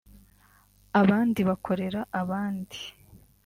[1.01, 2.79] abandi bakorera abandi